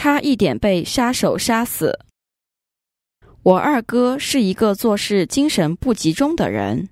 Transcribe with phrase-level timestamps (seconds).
[0.00, 1.98] 差一点被杀手杀死。
[3.42, 6.88] 我二哥是一个做事精神不集中的人，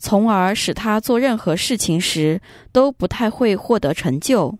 [0.00, 2.40] 从而使他做任何事情时
[2.72, 4.58] 都不太会获得成就。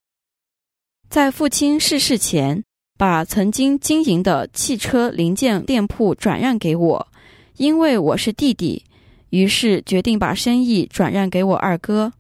[1.11, 2.63] 在父亲逝世前，
[2.97, 7.09] 把曾经经营的汽车零件店铺转让给我，
[7.57, 8.85] 因为我是弟弟，
[9.31, 12.13] 于是决定把生意转让给我二哥，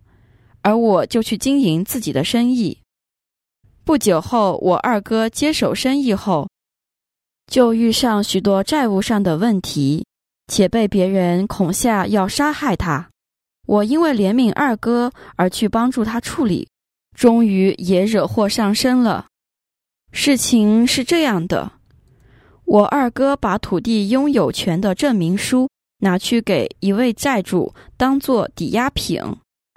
[0.63, 2.79] 而我就去经营自己的生意。
[3.85, 6.49] 不久后，我二哥接手生意后，
[7.49, 10.07] 就遇上许多债务上的问题，
[10.47, 13.09] 且被别人恐吓要杀害他。
[13.67, 16.69] 我因为怜悯二哥而去帮助他处理，
[17.17, 19.27] 终于也惹祸上身了。
[20.13, 21.73] 事情是这样的：
[22.65, 29.21] 我二哥把土地拥有权的证明书拿去给一位债主当做抵押品。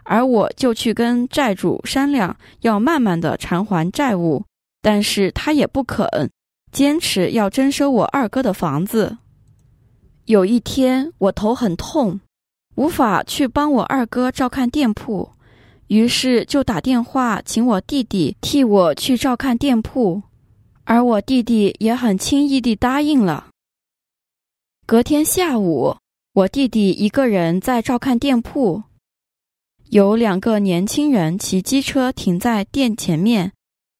[0.06, 4.44] 而我就去跟债主商量，要慢慢的偿还债务，
[4.81, 6.08] 但是他也不肯，
[6.72, 9.17] 坚持要征收我二哥的房子。
[10.25, 12.20] 有一天我头很痛，
[12.75, 15.31] 无法去帮我二哥照看店铺，
[15.88, 20.22] 于是就打电话请我弟弟替我去照看店铺，
[20.84, 23.47] 而我弟弟也很轻易地答应了。
[24.86, 25.95] 隔天下午，
[26.34, 28.84] 我弟弟一个人在照看店铺。
[29.89, 33.52] 有两个年轻人骑机车停在店前面，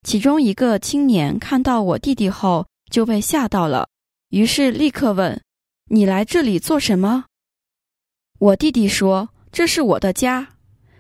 [0.04, 3.88] 其中一个青年看到我弟弟后就被吓到了，
[4.30, 5.40] 于是立刻问
[5.90, 7.26] ：“你来这里做什么？”
[8.40, 10.48] 我弟弟说：“这是我的家。”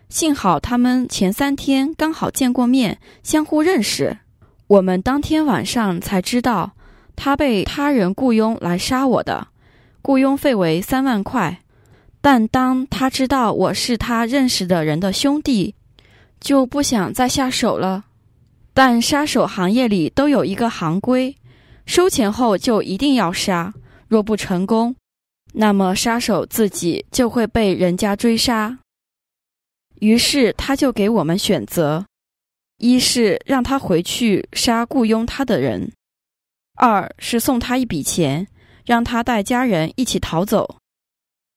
[0.07, 4.19] 幸好他们前三天刚好见过面，相互认识。
[4.67, 6.73] 我们当天晚上才知道，
[7.15, 9.47] 他被他人雇佣来杀我的，
[10.03, 11.63] 雇佣费为三万块。
[12.25, 15.75] 但当他知道我是他认识的人的兄弟，
[16.39, 18.05] 就不想再下手了。
[18.73, 21.37] 但杀手行业里都有一个行规，
[21.85, 23.71] 收钱后就一定要杀，
[24.07, 24.95] 若不成功，
[25.53, 28.75] 那么杀手自己就会被人家追杀。
[29.99, 32.03] 于是他就给我们选择：
[32.79, 35.91] 一是让他回去杀雇佣他的人；
[36.75, 38.47] 二是送他一笔钱，
[38.83, 40.77] 让他带家人一起逃走。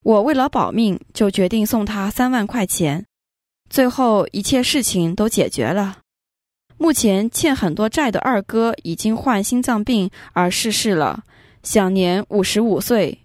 [0.05, 3.05] 我为了保命，就决定送他三万块钱。
[3.69, 5.99] 最后一切事情都解决了。
[6.79, 11.25] 目前欠很多债的二哥已经患心脏病而逝世了，
[11.63, 13.19] 享年五十五岁。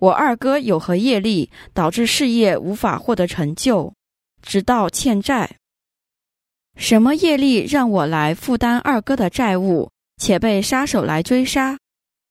[0.00, 3.94] 我二哥有何业力导致事业无法获得成就，
[4.42, 5.58] 直到欠债？
[6.76, 9.88] 什么业力让我来负担二哥的债务，
[10.20, 11.78] 且被杀手来追杀？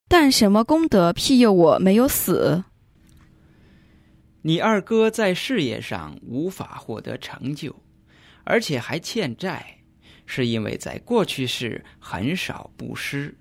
[0.09, 2.63] 但什么功德庇佑我没有死？
[4.45, 7.73] 你二哥在事业上无法获得成就，
[8.43, 9.77] 而且还欠债，
[10.25, 13.33] 是因为在过去世很少布施。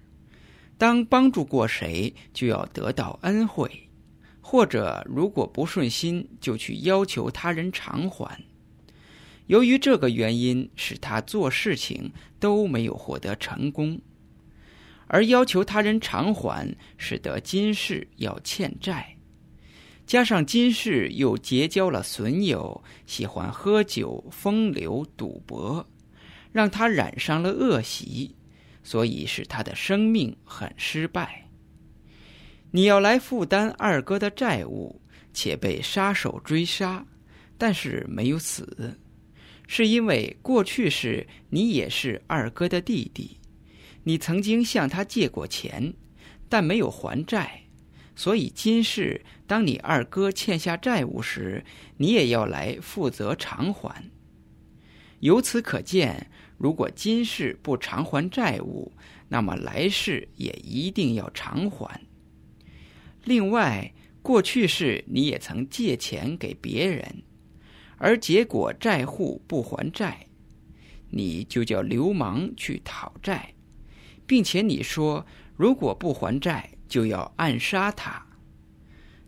[0.78, 3.88] 当帮助过谁，就要得到恩惠，
[4.40, 8.40] 或者如果不顺心，就去要求他人偿还。
[9.48, 14.00] 由于这个原因，使他做事情都没有获得成功，
[15.08, 19.16] 而要求他人偿还，使得今世要欠债。
[20.12, 25.88] 加上今世又结交了损友，喜欢喝酒、风流、赌博，
[26.52, 28.36] 让他染上了恶习，
[28.82, 31.48] 所以使他的生命很失败。
[32.72, 35.00] 你要来负担二哥的债务，
[35.32, 37.02] 且被杀手追杀，
[37.56, 38.94] 但是没有死，
[39.66, 43.38] 是因为过去是你也是二哥的弟弟，
[44.02, 45.90] 你曾经向他借过钱，
[46.50, 47.61] 但没有还债。
[48.22, 51.64] 所以今世，当你二哥欠下债务时，
[51.96, 54.08] 你也要来负责偿还。
[55.18, 58.92] 由此可见，如果今世不偿还债务，
[59.28, 62.00] 那么来世也一定要偿还。
[63.24, 67.24] 另外，过去世你也曾借钱给别人，
[67.96, 70.28] 而结果债户不还债，
[71.10, 73.52] 你就叫流氓去讨债，
[74.28, 75.26] 并且你说
[75.56, 76.68] 如果不还债。
[76.88, 78.22] 就要暗杀他，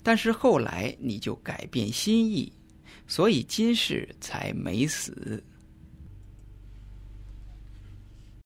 [0.02, 2.52] 但是后来你就改变心意，
[3.06, 5.42] 所以今世才没死。